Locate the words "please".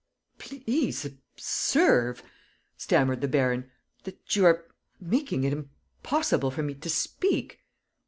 0.39-1.05